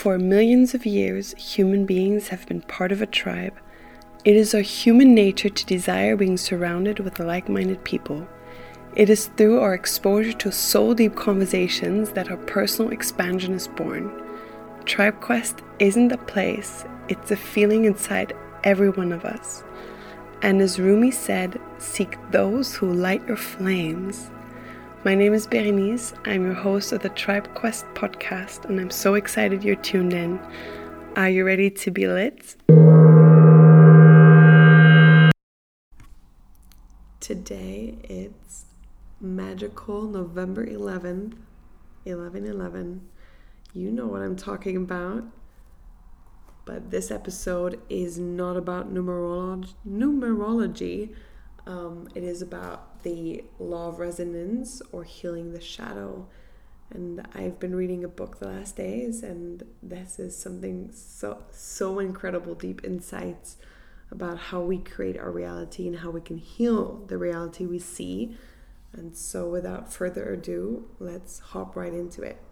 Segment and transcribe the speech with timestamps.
[0.00, 3.52] For millions of years, human beings have been part of a tribe.
[4.24, 8.26] It is our human nature to desire being surrounded with like minded people.
[8.96, 14.10] It is through our exposure to soul deep conversations that our personal expansion is born.
[14.86, 18.32] Tribe Quest isn't a place, it's a feeling inside
[18.64, 19.62] every one of us.
[20.40, 24.30] And as Rumi said, seek those who light your flames.
[25.02, 26.12] My name is Berenice.
[26.26, 30.38] I'm your host of the Tribe Quest podcast, and I'm so excited you're tuned in.
[31.16, 32.54] Are you ready to be lit?
[37.18, 38.66] Today it's
[39.22, 41.32] magical November 11th,
[42.04, 43.00] 11 11.
[43.72, 45.24] You know what I'm talking about.
[46.66, 49.72] But this episode is not about numerology.
[49.88, 51.14] numerology.
[51.66, 56.28] Um, it is about the law of resonance or healing the shadow.
[56.90, 61.98] And I've been reading a book the last days, and this is something so so
[62.00, 63.56] incredible, deep insights
[64.10, 68.36] about how we create our reality and how we can heal the reality we see.
[68.92, 72.42] And so, without further ado, let's hop right into it.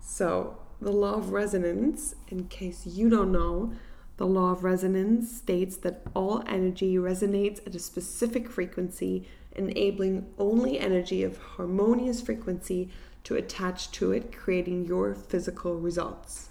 [0.00, 3.72] So, the law of resonance, in case you don't know,
[4.16, 10.78] the law of resonance states that all energy resonates at a specific frequency, enabling only
[10.78, 12.90] energy of harmonious frequency
[13.24, 16.50] to attach to it, creating your physical results.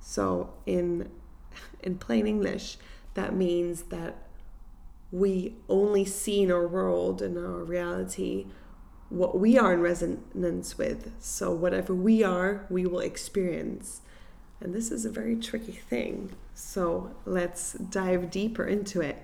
[0.00, 1.10] So, in,
[1.82, 2.76] in plain English,
[3.14, 4.16] that means that
[5.10, 8.46] we only see in our world and our reality
[9.08, 11.12] what we are in resonance with.
[11.18, 14.02] So, whatever we are, we will experience.
[14.60, 16.32] And this is a very tricky thing.
[16.54, 19.16] So, let's dive deeper into it.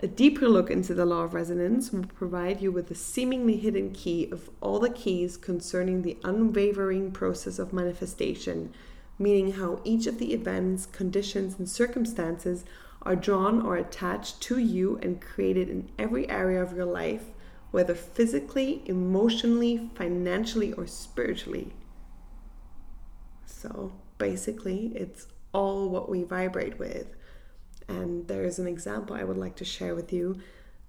[0.00, 3.92] A deeper look into the law of resonance will provide you with the seemingly hidden
[3.92, 8.74] key of all the keys concerning the unwavering process of manifestation,
[9.18, 12.64] meaning how each of the events, conditions, and circumstances
[13.02, 17.30] are drawn or attached to you and created in every area of your life
[17.70, 21.72] whether physically, emotionally, financially, or spiritually.
[23.44, 27.06] So basically, it's all what we vibrate with.
[27.88, 30.38] And there is an example I would like to share with you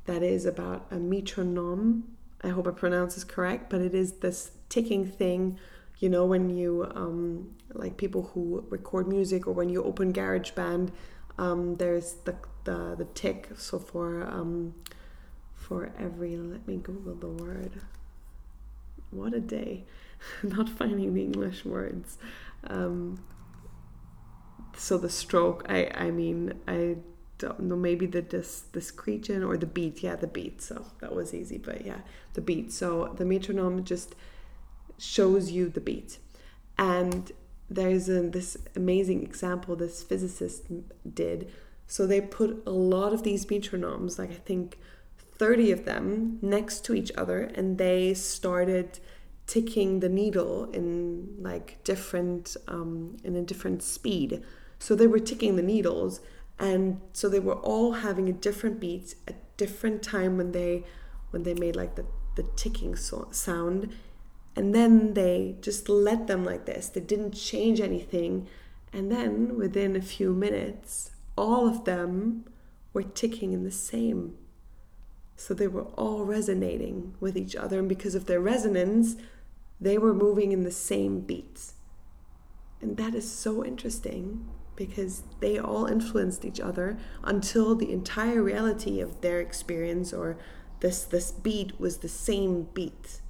[0.05, 2.15] that is about a metronome.
[2.43, 5.59] I hope I pronounce this correct, but it is this ticking thing.
[5.99, 10.91] You know, when you, um, like people who record music or when you open GarageBand,
[11.37, 13.49] um, there's the, the, the tick.
[13.57, 14.73] So for um,
[15.67, 17.81] for every, let me Google the word.
[19.11, 19.83] What a day.
[20.43, 22.17] Not finding the English words.
[22.67, 23.23] Um,
[24.75, 26.97] so the stroke, I, I mean, I
[27.37, 30.03] don't know, maybe the dis, discretion or the beat.
[30.03, 30.61] Yeah, the beat.
[30.61, 31.99] So that was easy, but yeah,
[32.33, 32.71] the beat.
[32.71, 34.15] So the metronome just
[34.97, 36.19] shows you the beat.
[36.77, 37.31] And
[37.69, 40.63] there's a, this amazing example this physicist
[41.13, 41.51] did.
[41.87, 44.77] So they put a lot of these metronomes, like I think
[45.37, 48.99] 30 of them next to each other and they started
[49.47, 54.43] ticking the needle in like different um, in a different speed.
[54.79, 56.19] So they were ticking the needles
[56.59, 60.83] and so they were all having a different beat at different time when they
[61.31, 63.93] when they made like the, the ticking so- sound.
[64.55, 66.89] And then they just let them like this.
[66.89, 68.47] They didn't change anything.
[68.91, 72.45] And then within a few minutes all of them
[72.93, 74.35] were ticking in the same.
[75.35, 79.15] So they were all resonating with each other, and because of their resonance,
[79.79, 81.73] they were moving in the same beats.
[82.81, 88.99] And that is so interesting because they all influenced each other until the entire reality
[88.99, 90.37] of their experience or
[90.79, 93.21] this this beat was the same beat.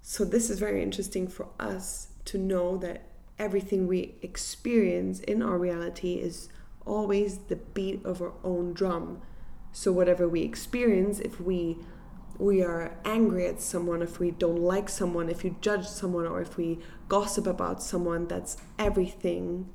[0.00, 3.02] So this is very interesting for us to know that
[3.38, 6.48] everything we experience in our reality is
[6.86, 9.20] always the beat of our own drum
[9.72, 11.78] so whatever we experience, if we
[12.38, 16.40] we are angry at someone, if we don't like someone, if you judge someone, or
[16.40, 19.68] if we gossip about someone, that's everything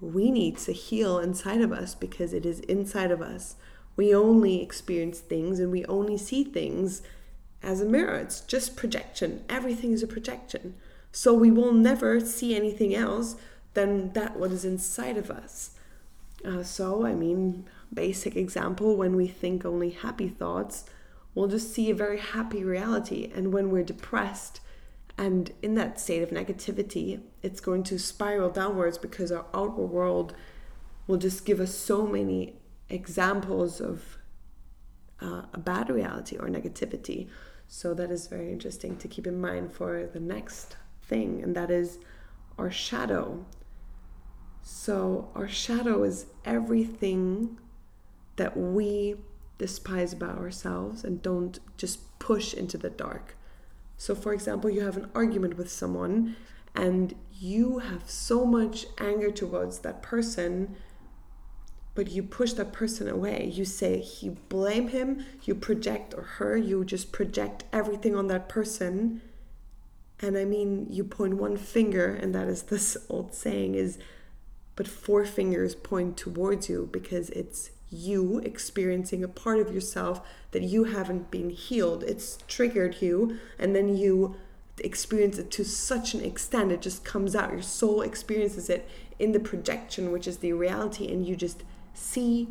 [0.00, 3.56] we need to heal inside of us because it is inside of us.
[3.96, 7.02] We only experience things and we only see things
[7.62, 8.16] as a mirror.
[8.16, 9.44] It's just projection.
[9.48, 10.74] Everything is a projection.
[11.12, 13.36] So we will never see anything else
[13.72, 15.70] than that what is inside of us.
[16.44, 20.84] Uh, so, I mean, basic example, when we think only happy thoughts,
[21.36, 23.30] we'll just see a very happy reality.
[23.32, 24.60] And when we're depressed
[25.18, 30.34] and in that state of negativity, it's going to spiral downwards because our outer world
[31.06, 32.54] will just give us so many
[32.88, 34.16] examples of
[35.20, 37.28] uh, a bad reality or negativity.
[37.68, 41.70] So that is very interesting to keep in mind for the next thing, and that
[41.70, 41.98] is
[42.58, 43.44] our shadow.
[44.62, 47.58] So, our shadow is everything
[48.36, 49.16] that we
[49.58, 53.36] despise about ourselves and don't just push into the dark.
[53.96, 56.36] So, for example, you have an argument with someone
[56.74, 60.76] and you have so much anger towards that person,
[61.94, 63.50] but you push that person away.
[63.52, 68.48] You say, you blame him, you project or her, you just project everything on that
[68.48, 69.22] person.
[70.20, 73.98] And I mean, you point one finger, and that is this old saying is,
[74.74, 80.62] but four fingers point towards you because it's you experiencing a part of yourself that
[80.62, 82.02] you haven't been healed.
[82.04, 84.36] It's triggered you, and then you
[84.78, 87.52] experience it to such an extent it just comes out.
[87.52, 88.88] Your soul experiences it
[89.18, 91.64] in the projection, which is the reality, and you just
[91.94, 92.48] see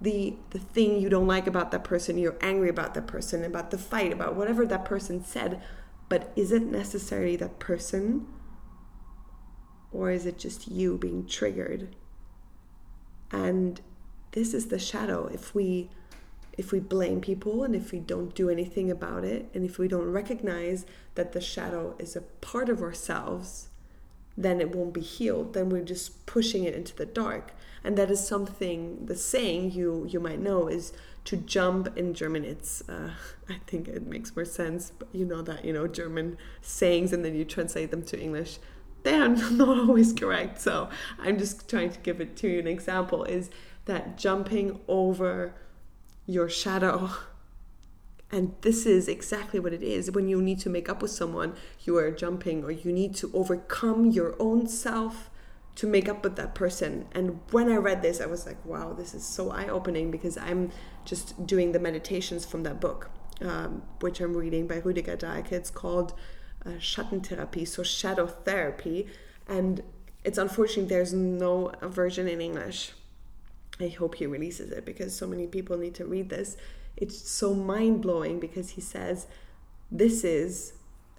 [0.00, 2.18] the the thing you don't like about that person.
[2.18, 5.62] You're angry about that person, about the fight, about whatever that person said.
[6.08, 8.26] But is it necessarily that person?
[9.92, 11.94] Or is it just you being triggered?
[13.30, 13.80] And
[14.32, 15.26] this is the shadow.
[15.32, 15.88] If we
[16.58, 19.88] if we blame people and if we don't do anything about it and if we
[19.88, 20.84] don't recognize
[21.14, 23.68] that the shadow is a part of ourselves,
[24.36, 25.54] then it won't be healed.
[25.54, 27.52] Then we're just pushing it into the dark.
[27.84, 30.92] And that is something the saying you you might know is
[31.24, 32.44] to jump in German.
[32.44, 33.10] It's uh,
[33.48, 37.24] I think it makes more sense, but you know that you know German sayings and
[37.24, 38.58] then you translate them to English.
[39.02, 40.60] They are not always correct.
[40.60, 40.88] So
[41.18, 43.24] I'm just trying to give it to you an example.
[43.24, 43.50] Is
[43.84, 45.54] that jumping over
[46.26, 47.10] your shadow.
[48.30, 50.10] And this is exactly what it is.
[50.10, 53.30] When you need to make up with someone, you are jumping or you need to
[53.34, 55.28] overcome your own self
[55.74, 57.06] to make up with that person.
[57.12, 60.36] And when I read this, I was like, wow, this is so eye opening because
[60.36, 60.70] I'm
[61.04, 65.52] just doing the meditations from that book, um, which I'm reading by Rüdiger Dahlke.
[65.52, 66.14] It's called
[66.64, 69.08] uh, Schattentherapie, so shadow therapy.
[69.48, 69.82] And
[70.24, 72.92] it's unfortunate there's no version in English.
[73.80, 76.56] I hope he releases it because so many people need to read this.
[76.96, 79.26] It's so mind blowing because he says
[79.90, 80.74] this is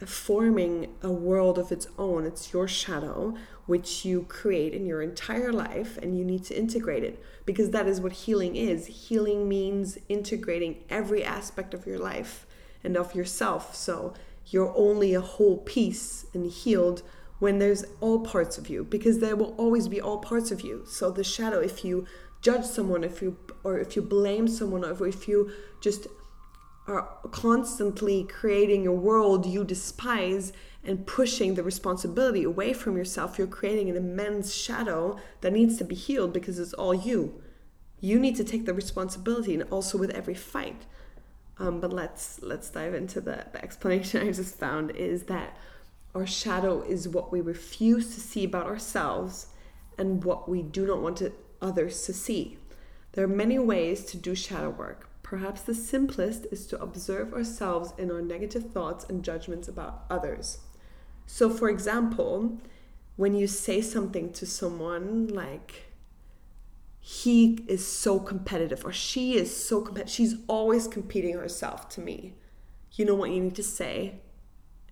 [0.06, 2.26] forming a world of its own.
[2.26, 3.36] It's your shadow,
[3.66, 7.88] which you create in your entire life, and you need to integrate it because that
[7.88, 8.88] is what healing is.
[8.88, 12.46] Healing means integrating every aspect of your life
[12.84, 13.76] and of yourself.
[13.76, 14.14] So
[14.48, 17.02] you're only a whole piece and healed
[17.40, 20.84] when there's all parts of you because there will always be all parts of you.
[20.88, 22.06] So the shadow, if you
[22.44, 25.50] judge someone if you or if you blame someone or if you
[25.82, 26.06] just
[26.86, 30.52] are constantly creating a world you despise
[30.84, 35.86] and pushing the responsibility away from yourself you're creating an immense shadow that needs to
[35.86, 37.42] be healed because it's all you.
[38.02, 40.86] You need to take the responsibility and also with every fight.
[41.58, 45.56] Um, but let's let's dive into the, the explanation i just found is that
[46.16, 49.48] our shadow is what we refuse to see about ourselves
[49.98, 51.32] and what we do not want to
[51.64, 52.58] others to see.
[53.14, 55.10] There are many ways to do shadow work.
[55.24, 60.60] Perhaps the simplest is to observe ourselves in our negative thoughts and judgments about others.
[61.26, 62.60] So, for example,
[63.16, 65.86] when you say something to someone like,
[67.00, 72.34] he is so competitive or she is so competitive, she's always competing herself to me.
[72.94, 74.22] You know what you need to say?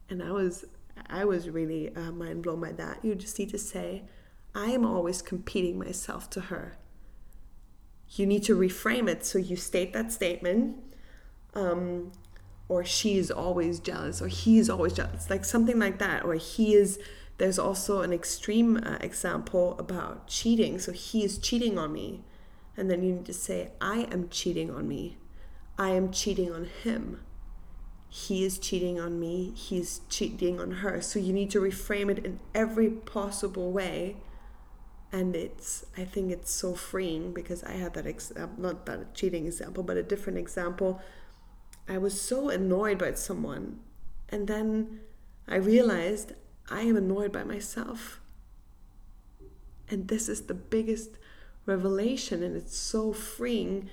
[0.09, 0.65] And I was
[1.09, 3.03] I was really uh, mind blown by that.
[3.03, 4.03] You just need to say,
[4.53, 6.77] I am always competing myself to her.
[8.09, 10.75] You need to reframe it so you state that statement,
[11.53, 12.11] um,
[12.67, 16.33] or she is always jealous, or he is always jealous, like something like that, or
[16.35, 16.99] he is.
[17.37, 20.77] There's also an extreme uh, example about cheating.
[20.77, 22.23] So he is cheating on me.
[22.77, 25.17] And then you need to say, I am cheating on me.
[25.75, 27.21] I am cheating on him.
[28.09, 29.53] He is cheating on me.
[29.55, 31.01] He's cheating on her.
[31.01, 34.17] So you need to reframe it in every possible way
[35.11, 39.13] and it's i think it's so freeing because i had that ex- uh, not that
[39.13, 41.01] cheating example but a different example.
[41.87, 43.79] I was so annoyed by someone
[44.29, 45.01] and then
[45.47, 46.33] i realized
[46.69, 48.19] i am annoyed by myself.
[49.89, 51.17] And this is the biggest
[51.65, 53.89] revelation and it's so freeing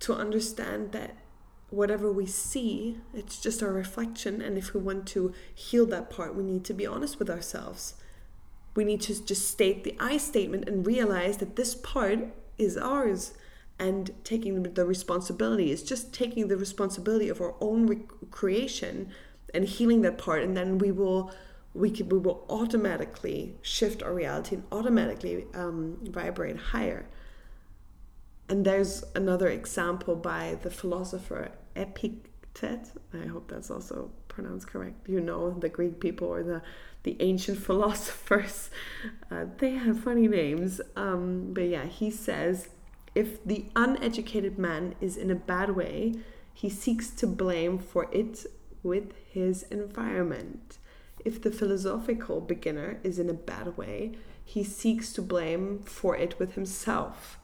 [0.00, 1.16] to understand that
[1.70, 4.40] whatever we see it's just our reflection.
[4.40, 7.94] And if we want to heal that part we need to be honest with ourselves
[8.74, 12.20] we need to just state the I statement and realize that this part
[12.58, 13.34] is ours.
[13.78, 19.10] And taking the responsibility is just taking the responsibility of our own re- creation
[19.52, 20.42] and healing that part.
[20.42, 21.32] And then we will
[21.74, 27.06] we can, we will automatically shift our reality and automatically um, vibrate higher.
[28.48, 32.90] And there's another example by the philosopher Epictet.
[33.12, 35.08] I hope that's also pronounced correct.
[35.08, 36.62] You know, the Greek people or the
[37.04, 38.70] the ancient philosophers,
[39.30, 40.80] uh, they have funny names.
[40.96, 42.68] Um, but yeah, he says,
[43.14, 46.14] if the uneducated man is in a bad way,
[46.52, 48.44] he seeks to blame for it
[48.82, 50.78] with his environment.
[51.24, 54.12] If the philosophical beginner is in a bad way,
[54.44, 57.38] he seeks to blame for it with himself.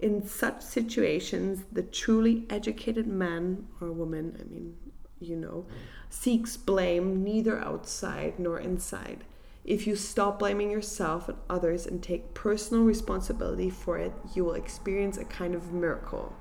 [0.00, 4.76] In such situations, the truly educated man or woman, I mean,
[5.20, 5.66] you know,
[6.08, 9.24] seeks blame neither outside nor inside.
[9.64, 14.54] If you stop blaming yourself and others and take personal responsibility for it, you will
[14.54, 16.34] experience a kind of miracle.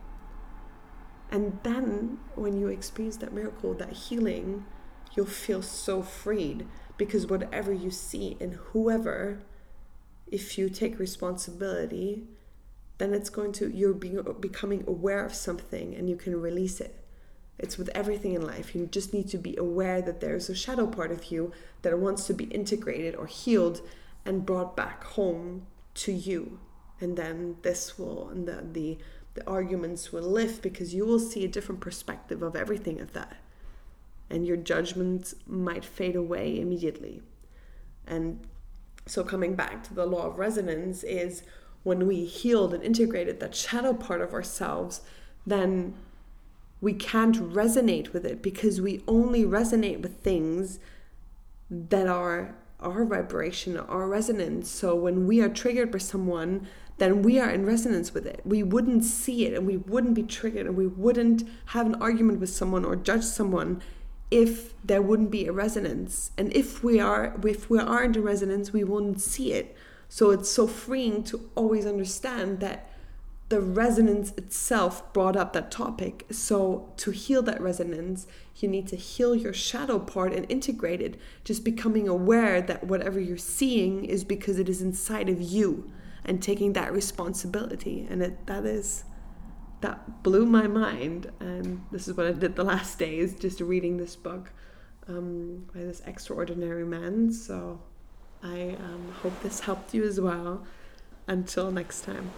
[1.29, 4.65] And then, when you experience that miracle, that healing,
[5.13, 6.65] you'll feel so freed
[6.97, 9.39] because whatever you see in whoever,
[10.27, 12.23] if you take responsibility,
[12.97, 16.95] then it's going to, you're being, becoming aware of something and you can release it.
[17.59, 18.73] It's with everything in life.
[18.73, 21.51] You just need to be aware that there's a shadow part of you
[21.81, 23.81] that wants to be integrated or healed
[24.25, 26.59] and brought back home to you.
[27.01, 28.97] And then this will, and the, the,
[29.33, 33.37] the arguments will lift because you will see a different perspective of everything of that.
[34.29, 37.21] And your judgments might fade away immediately.
[38.05, 38.47] And
[39.05, 41.41] so, coming back to the law of resonance, is
[41.83, 45.01] when we healed and integrated that shadow part of ourselves,
[45.47, 45.95] then
[46.81, 50.79] we can't resonate with it because we only resonate with things
[51.69, 54.69] that are our vibration, our resonance.
[54.69, 56.67] So when we are triggered by someone,
[56.97, 58.41] then we are in resonance with it.
[58.45, 62.39] We wouldn't see it and we wouldn't be triggered and we wouldn't have an argument
[62.39, 63.81] with someone or judge someone
[64.31, 66.31] if there wouldn't be a resonance.
[66.37, 69.75] And if we are if we aren't in resonance, we won't see it.
[70.07, 72.88] So it's so freeing to always understand that
[73.49, 76.27] the resonance itself brought up that topic.
[76.29, 81.19] So, to heal that resonance, you need to heal your shadow part and integrate it,
[81.43, 85.91] just becoming aware that whatever you're seeing is because it is inside of you
[86.23, 88.05] and taking that responsibility.
[88.07, 89.03] And it, that is,
[89.81, 91.31] that blew my mind.
[91.39, 94.51] And this is what I did the last days, just reading this book
[95.07, 97.31] um, by this extraordinary man.
[97.31, 97.81] So,
[98.43, 100.65] I um, hope this helped you as well.
[101.27, 102.31] Until next time.